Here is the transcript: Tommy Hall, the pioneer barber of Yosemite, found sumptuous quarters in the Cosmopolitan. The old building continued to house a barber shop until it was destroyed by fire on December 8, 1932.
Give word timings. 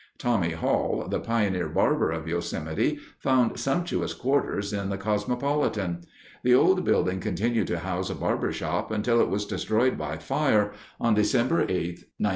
Tommy 0.17 0.53
Hall, 0.53 1.07
the 1.07 1.19
pioneer 1.19 1.69
barber 1.69 2.09
of 2.09 2.27
Yosemite, 2.27 2.97
found 3.19 3.59
sumptuous 3.59 4.15
quarters 4.15 4.73
in 4.73 4.89
the 4.89 4.97
Cosmopolitan. 4.97 6.01
The 6.43 6.55
old 6.55 6.83
building 6.83 7.19
continued 7.19 7.67
to 7.67 7.77
house 7.77 8.09
a 8.09 8.15
barber 8.15 8.51
shop 8.51 8.89
until 8.89 9.21
it 9.21 9.29
was 9.29 9.45
destroyed 9.45 9.99
by 9.99 10.17
fire 10.17 10.71
on 10.99 11.13
December 11.13 11.61
8, 11.61 11.61
1932. 11.61 12.05